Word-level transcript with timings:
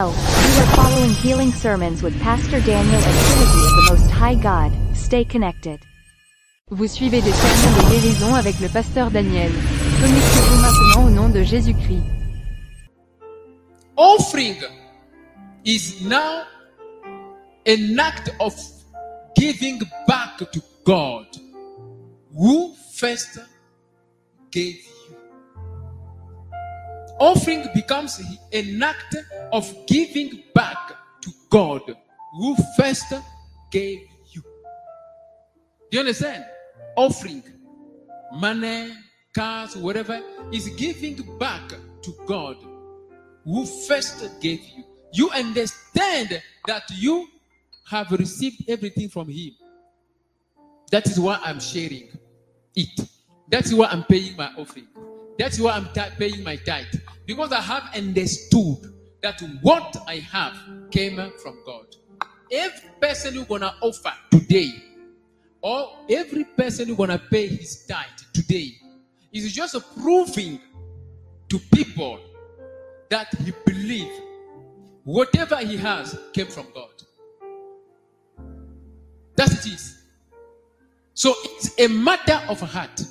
Oh, 0.00 0.14
you 0.14 0.62
are 0.62 0.76
following 0.76 1.10
Healing 1.10 1.52
Sermons 1.52 2.04
with 2.04 2.16
Pastor 2.22 2.60
Daniel 2.60 3.02
and 3.02 3.18
Trinity 3.26 3.64
of 3.66 3.74
the 3.74 3.86
Most 3.90 4.08
High 4.12 4.36
God. 4.36 4.70
Stay 4.94 5.24
connected. 5.24 5.80
Vous 6.70 6.86
suivez 6.86 7.20
des 7.20 7.32
sermons 7.32 7.76
de 7.76 7.90
guérison 7.90 8.32
avec 8.36 8.60
le 8.60 8.68
pasteur 8.68 9.10
Daniel. 9.10 9.50
Connectez-vous 10.00 10.60
maintenant 10.62 11.06
au 11.06 11.10
nom 11.10 11.28
de 11.28 11.42
Jésus-Christ. 11.42 12.04
Offering 13.96 14.62
is 15.64 16.00
now 16.04 16.44
an 17.66 17.98
act 17.98 18.30
of 18.38 18.54
giving 19.34 19.80
back 20.06 20.38
to 20.52 20.60
God 20.84 21.26
who 22.32 22.72
first 22.94 23.40
gave 24.52 24.76
you. 24.76 25.17
Offering 27.18 27.66
becomes 27.74 28.20
an 28.52 28.82
act 28.82 29.16
of 29.52 29.72
giving 29.86 30.42
back 30.54 30.78
to 31.22 31.30
God 31.50 31.82
who 32.32 32.56
first 32.76 33.12
gave 33.70 34.00
you. 34.32 34.42
Do 35.90 35.96
you 35.96 36.00
understand? 36.00 36.44
Offering, 36.96 37.42
money, 38.34 38.92
cars, 39.34 39.76
whatever, 39.76 40.20
is 40.52 40.68
giving 40.70 41.38
back 41.38 41.68
to 42.02 42.12
God 42.26 42.56
who 43.44 43.66
first 43.66 44.40
gave 44.40 44.60
you. 44.76 44.84
You 45.12 45.30
understand 45.30 46.42
that 46.66 46.84
you 46.90 47.28
have 47.88 48.12
received 48.12 48.68
everything 48.68 49.08
from 49.08 49.28
Him. 49.28 49.52
That 50.90 51.06
is 51.08 51.18
why 51.18 51.40
I'm 51.42 51.60
sharing 51.60 52.10
it. 52.76 53.08
That's 53.50 53.72
why 53.72 53.86
I'm 53.86 54.04
paying 54.04 54.36
my 54.36 54.50
offering. 54.56 54.88
That's 55.38 55.60
why 55.60 55.72
I'm 55.72 55.88
ti- 55.94 56.14
paying 56.18 56.44
my 56.44 56.56
tithe. 56.56 56.86
Because 57.28 57.52
I 57.52 57.60
have 57.60 57.90
understood 57.94 58.78
that 59.22 59.42
what 59.60 59.94
I 60.06 60.16
have 60.16 60.56
came 60.90 61.16
from 61.42 61.58
God. 61.66 61.84
Every 62.50 62.88
person 63.02 63.34
who's 63.34 63.44
gonna 63.44 63.74
offer 63.82 64.14
today, 64.30 64.72
or 65.60 65.90
every 66.08 66.44
person 66.44 66.88
who's 66.88 66.96
gonna 66.96 67.18
pay 67.18 67.48
his 67.48 67.84
tithe 67.84 68.06
today, 68.32 68.72
is 69.30 69.52
just 69.52 69.76
proving 70.00 70.58
to 71.50 71.58
people 71.74 72.18
that 73.10 73.28
he 73.44 73.52
believes 73.66 74.22
whatever 75.04 75.56
he 75.56 75.76
has 75.76 76.18
came 76.32 76.46
from 76.46 76.66
God. 76.74 76.88
That's 79.36 79.66
it. 79.66 79.80
So 81.12 81.34
it's 81.44 81.78
a 81.78 81.88
matter 81.88 82.40
of 82.48 82.58
heart. 82.62 83.02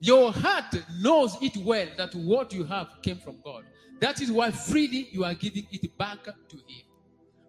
Your 0.00 0.32
heart 0.32 0.74
knows 0.98 1.36
it 1.42 1.56
well 1.58 1.86
that 1.98 2.14
what 2.14 2.52
you 2.54 2.64
have 2.64 2.88
came 3.02 3.18
from 3.18 3.36
God. 3.44 3.64
That 4.00 4.22
is 4.22 4.32
why 4.32 4.50
freely 4.50 5.08
you 5.12 5.24
are 5.24 5.34
giving 5.34 5.66
it 5.70 5.96
back 5.98 6.24
to 6.24 6.56
Him. 6.56 6.84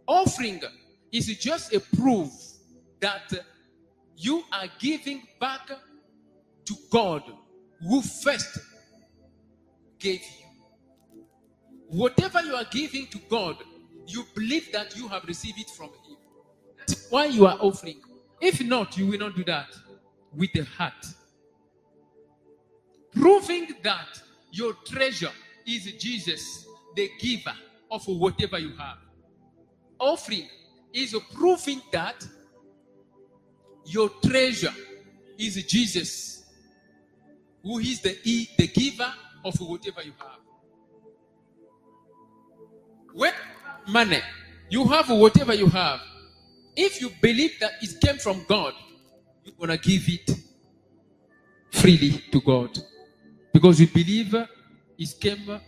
Offering 0.06 0.62
is 1.14 1.28
just 1.38 1.74
a 1.74 1.80
proof 1.80 2.30
that 3.00 3.34
you 4.18 4.44
are 4.52 4.68
giving 4.80 5.24
back 5.40 5.68
to 6.66 6.76
God 6.92 7.24
who 7.82 8.02
first 8.02 8.60
gave 9.98 10.22
you. 10.22 11.24
Whatever 11.88 12.42
you 12.42 12.56
are 12.56 12.68
giving 12.70 13.08
to 13.08 13.18
God, 13.30 13.56
you 14.08 14.26
believe 14.36 14.72
that 14.74 14.98
you 14.98 15.08
have 15.08 15.24
received 15.24 15.60
it 15.60 15.70
from 15.70 15.88
Him. 15.88 16.18
That's 16.78 17.10
why 17.10 17.26
you 17.26 17.46
are 17.46 17.58
offering. 17.62 18.02
If 18.42 18.62
not, 18.62 18.98
you 18.98 19.08
will 19.08 19.20
not 19.20 19.36
do 19.38 19.46
that 19.46 19.68
with 20.36 20.52
the 20.52 20.66
heart 20.66 21.06
proving 23.14 23.68
that 23.84 24.22
your 24.52 24.74
treasure 24.86 25.32
is 25.66 25.92
Jesus, 25.94 26.66
the 26.96 27.10
giver 27.20 27.56
of 27.90 28.06
whatever 28.08 28.60
you 28.60 28.76
have. 28.78 28.98
Offering 30.00 30.48
is 30.94 31.16
proving 31.34 31.82
that 31.92 32.26
your 33.86 34.10
treasure 34.24 34.74
is 35.38 35.64
Jesus, 35.66 36.46
who 37.64 37.80
is 37.80 38.02
the, 38.02 38.18
the 38.58 38.68
giver 38.68 39.12
of 39.46 39.60
whatever 39.60 40.02
you 40.04 40.14
have. 40.20 40.40
When 43.14 43.34
money, 43.88 44.20
you 44.70 44.86
have 44.86 45.10
whatever 45.10 45.54
you 45.54 45.68
have. 45.68 46.00
If 46.76 47.02
you 47.02 47.12
believe 47.22 47.60
that 47.60 47.74
it 47.82 48.00
came 48.00 48.18
from 48.18 48.46
God, 48.48 48.74
you're 49.44 49.56
gonna 49.60 49.78
give 49.78 50.08
it 50.08 50.32
freely 51.72 52.24
to 52.32 52.40
God 52.42 52.78
because 53.54 53.80
you 53.80 53.88
believe 53.88 54.36
it 54.98 55.16
came 55.20 55.60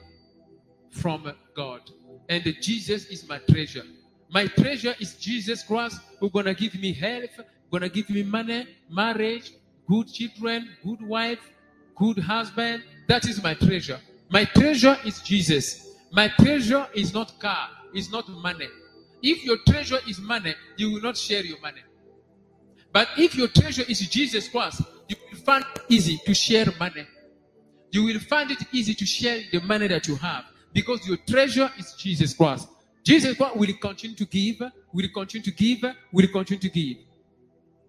from 0.91 1.31
God. 1.55 1.81
And 2.29 2.43
Jesus 2.61 3.07
is 3.07 3.27
my 3.27 3.39
treasure. 3.49 3.83
My 4.29 4.47
treasure 4.47 4.95
is 4.99 5.15
Jesus 5.15 5.63
Christ 5.63 5.99
who's 6.19 6.31
gonna 6.31 6.53
give 6.53 6.75
me 6.75 6.93
health, 6.93 7.39
gonna 7.71 7.89
give 7.89 8.09
me 8.09 8.23
money, 8.23 8.67
marriage, 8.89 9.51
good 9.87 10.07
children, 10.07 10.69
good 10.83 11.01
wife, 11.01 11.39
good 11.95 12.19
husband. 12.19 12.83
That 13.07 13.27
is 13.27 13.43
my 13.43 13.53
treasure. 13.53 13.99
My 14.29 14.45
treasure 14.45 14.97
is 15.05 15.21
Jesus. 15.21 15.91
My 16.11 16.29
treasure 16.39 16.87
is 16.93 17.13
not 17.13 17.39
car, 17.39 17.69
it's 17.93 18.11
not 18.11 18.27
money. 18.29 18.67
If 19.21 19.43
your 19.43 19.57
treasure 19.67 19.99
is 20.07 20.19
money, 20.19 20.55
you 20.77 20.91
will 20.91 21.01
not 21.01 21.17
share 21.17 21.43
your 21.43 21.59
money. 21.59 21.81
But 22.91 23.07
if 23.17 23.35
your 23.35 23.47
treasure 23.47 23.83
is 23.87 23.99
Jesus 24.01 24.47
Christ, 24.47 24.81
you 25.07 25.15
will 25.31 25.39
find 25.39 25.65
it 25.75 25.81
easy 25.89 26.19
to 26.25 26.33
share 26.33 26.67
money 26.79 27.05
you 27.93 28.03
will 28.03 28.19
find 28.19 28.49
it 28.49 28.57
easy 28.71 28.95
to 28.95 29.05
share 29.05 29.39
the 29.51 29.61
money 29.61 29.87
that 29.87 30.07
you 30.07 30.15
have 30.15 30.45
because 30.73 31.07
your 31.07 31.17
treasure 31.27 31.69
is 31.77 31.93
Jesus 31.93 32.33
Christ. 32.33 32.67
Jesus 33.03 33.37
Christ 33.37 33.55
will 33.55 33.73
continue 33.79 34.15
to 34.15 34.25
give, 34.25 34.63
will 34.91 35.07
continue 35.13 35.43
to 35.43 35.51
give, 35.51 35.85
will 36.11 36.27
continue 36.27 36.59
to 36.59 36.69
give. 36.69 36.97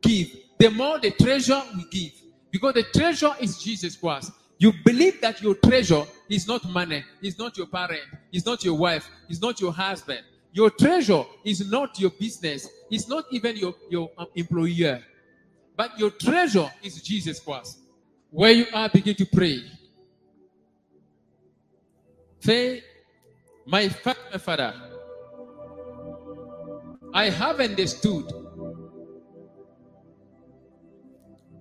Give. 0.03 0.37
The 0.59 0.70
more 0.70 0.98
the 0.98 1.10
treasure 1.10 1.62
we 1.75 1.87
give, 1.91 2.12
because 2.50 2.75
the 2.75 2.82
treasure 2.82 3.32
is 3.41 3.56
Jesus 3.62 3.97
Christ. 3.97 4.32
You 4.59 4.75
believe 4.84 5.22
that 5.22 5.41
your 5.41 5.54
treasure 5.54 6.04
is 6.28 6.47
not 6.47 6.69
money, 6.69 7.03
is 7.22 7.38
not 7.38 7.56
your 7.56 7.66
parent, 7.66 8.03
is 8.31 8.44
not 8.44 8.62
your 8.62 8.75
wife, 8.75 9.09
is 9.31 9.41
not 9.41 9.59
your 9.59 9.72
husband. 9.72 10.21
Your 10.53 10.69
treasure 10.69 11.25
is 11.44 11.71
not 11.71 11.98
your 11.98 12.10
business, 12.10 12.69
it's 12.91 13.09
not 13.09 13.25
even 13.31 13.56
your, 13.56 13.75
your 13.88 14.10
um, 14.19 14.26
employer. 14.34 15.03
But 15.76 15.98
your 15.98 16.10
treasure 16.10 16.71
is 16.82 17.00
Jesus 17.00 17.41
Christ. 17.41 17.78
Where 18.31 18.53
you 18.53 18.66
are, 18.75 18.88
begin 18.91 19.15
to 19.16 19.26
pray. 19.26 19.62
Say, 22.44 22.84
my 23.65 23.88
father, 23.88 24.75
I 27.15 27.31
have 27.31 27.59
understood 27.59 28.31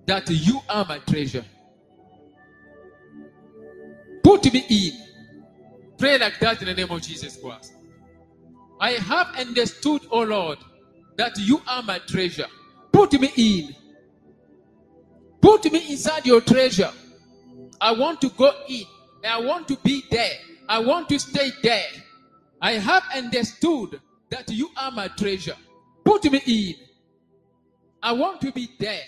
that 0.04 0.28
you 0.28 0.60
are 0.68 0.84
my 0.84 0.98
treasure. 0.98 1.42
Put 4.22 4.52
me 4.52 4.66
in. 4.68 4.92
Pray 5.96 6.18
like 6.18 6.38
that 6.40 6.60
in 6.60 6.66
the 6.66 6.74
name 6.74 6.90
of 6.90 7.00
Jesus 7.00 7.38
Christ. 7.42 7.72
I 8.78 8.90
have 8.90 9.28
understood, 9.38 10.02
oh 10.10 10.24
Lord, 10.24 10.58
that 11.16 11.38
you 11.38 11.62
are 11.66 11.82
my 11.82 11.98
treasure. 12.00 12.48
Put 12.92 13.18
me 13.18 13.30
in. 13.38 13.74
Put 15.40 15.72
me 15.72 15.92
inside 15.92 16.26
your 16.26 16.42
treasure. 16.42 16.92
I 17.80 17.92
want 17.92 18.20
to 18.20 18.28
go 18.28 18.52
in. 18.68 18.84
I 19.26 19.40
want 19.40 19.66
to 19.68 19.78
be 19.82 20.04
there. 20.10 20.34
I 20.68 20.78
want 20.78 21.08
to 21.10 21.18
stay 21.18 21.50
there. 21.62 21.88
I 22.60 22.72
have 22.72 23.04
understood 23.14 24.00
that 24.30 24.50
you 24.50 24.70
are 24.76 24.90
my 24.90 25.08
treasure. 25.08 25.56
Put 26.04 26.24
me 26.30 26.40
in. 26.46 26.74
I 28.02 28.12
want 28.12 28.40
to 28.42 28.52
be 28.52 28.68
there. 28.78 29.04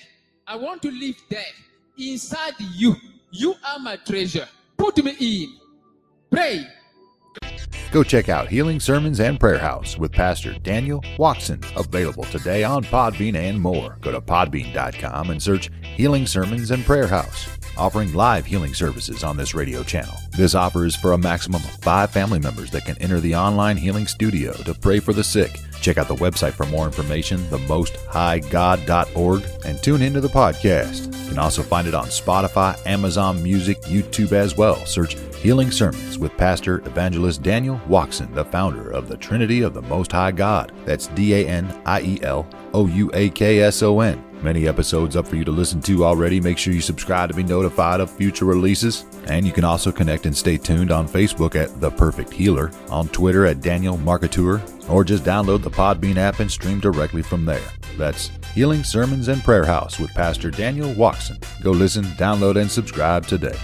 I 0.47 0.57
want 0.57 0.83
to 0.83 0.91
live 0.91 1.17
there. 1.31 1.43
Inside 1.99 2.55
you. 2.75 2.97
You 3.31 3.55
are 3.67 3.79
my 3.79 3.97
treasure. 3.97 4.49
Put 4.77 5.03
me 5.03 5.17
in. 5.19 5.57
Pray. 6.31 6.67
Go 7.93 8.03
check 8.03 8.29
out 8.29 8.49
Healing 8.49 8.81
Sermons 8.81 9.21
and 9.21 9.41
Prayer 9.41 9.59
House 9.59 9.97
with 9.97 10.13
Pastor 10.13 10.53
Daniel 10.59 11.01
Ouakson, 11.19 11.65
available 11.79 12.25
today 12.25 12.65
on 12.65 12.85
Podbean 12.85 13.37
and 13.37 13.61
more. 13.61 13.97
Go 14.03 14.13
to 14.13 14.21
podbean.com 14.21 15.31
and 15.31 15.43
search 15.43 15.71
Healing 15.95 16.27
Sermons 16.27 16.73
and 16.73 16.85
Prayer 16.85 17.07
House, 17.07 17.49
offering 17.79 18.13
live 18.15 18.47
healing 18.47 18.75
services 18.75 19.25
on 19.25 19.37
this 19.37 19.55
radio 19.55 19.83
channel. 19.83 20.15
This 20.37 20.55
offer 20.55 20.85
is 20.85 20.97
for 20.97 21.13
a 21.13 21.19
maximum 21.19 21.63
of 21.63 21.83
five 21.83 22.11
family 22.11 22.39
members 22.39 22.71
that 22.71 22.85
can 22.85 22.97
enter 22.99 23.21
the 23.21 23.35
online 23.35 23.77
healing 23.77 24.07
studio 24.07 24.53
to 24.53 24.75
pray 24.75 25.01
for 25.01 25.13
the 25.13 25.25
sick, 25.25 25.59
Check 25.81 25.99
out 25.99 26.09
the 26.09 26.17
website 26.17 26.53
for 26.53 26.67
more 26.67 26.87
information, 26.87 27.39
themosthighgod.org, 27.45 29.45
and 29.65 29.83
tune 29.83 30.03
into 30.03 30.21
the 30.21 30.29
podcast. 30.29 31.16
You 31.27 31.33
can 31.33 31.41
also 31.41 31.65
find 31.65 31.89
it 31.89 31.95
on 31.95 32.07
Spotify, 32.07 32.79
Amazon 32.87 33.43
Music, 33.43 33.83
YouTube 33.83 34.31
as 34.31 34.57
well. 34.57 34.77
Search 34.87 35.17
Healing 35.35 35.73
Sermons 35.73 36.21
with 36.21 36.37
Pastor 36.37 36.79
Evangelist 36.87 37.43
Daniel 37.43 37.81
Ouakson, 37.89 38.33
the 38.33 38.45
founder 38.45 38.91
of 38.91 39.09
the 39.09 39.17
Trinity 39.17 39.63
of 39.63 39.75
the 39.75 39.83
Most 39.83 40.13
High 40.13 40.31
God. 40.31 40.71
That's 40.85 41.09
D 41.09 41.35
A 41.35 41.49
N 41.49 41.83
I 41.85 42.01
E 42.03 42.21
L 42.23 42.49
O 42.75 42.87
U 42.87 43.11
A 43.13 43.29
K 43.31 43.59
S 43.59 43.83
O 43.83 43.99
N. 44.01 44.23
Many 44.41 44.69
episodes 44.69 45.17
up 45.17 45.27
for 45.27 45.35
you 45.35 45.45
to 45.45 45.51
listen 45.51 45.81
to 45.83 46.05
already. 46.05 46.41
Make 46.41 46.59
sure 46.59 46.73
you 46.73 46.81
subscribe 46.81 47.31
to 47.31 47.35
be 47.35 47.43
notified 47.43 47.99
of 48.01 48.09
future 48.09 48.45
releases. 48.45 49.05
And 49.27 49.45
you 49.45 49.53
can 49.53 49.65
also 49.65 49.91
connect 49.91 50.27
and 50.27 50.37
stay 50.37 50.59
tuned 50.59 50.93
on 50.93 51.09
Facebook 51.09 51.57
at 51.57 51.81
The 51.81 51.91
Perfect 51.91 52.33
Healer, 52.33 52.71
on 52.89 53.09
Twitter 53.09 53.47
at 53.47 53.63
Daniel 53.63 53.99
Marketeur, 53.99 54.89
or 54.89 55.03
just 55.03 55.25
download 55.25 55.63
the 55.63 55.71
Podbean 55.71 56.19
app 56.19 56.39
and 56.39 56.51
stream 56.51 56.79
directly 56.79 57.23
from 57.23 57.45
there. 57.45 57.67
That's 57.97 58.31
Healing 58.55 58.85
Sermons 58.85 59.29
and 59.29 59.43
Prayer 59.43 59.65
House 59.65 59.99
with 59.99 60.13
Pastor 60.15 60.51
Daniel 60.51 60.93
Ouakson. 60.95 61.39
Go 61.63 61.71
listen, 61.71 62.05
download, 62.17 62.61
and 62.61 62.71
subscribe 62.71 63.27
today. 63.27 63.57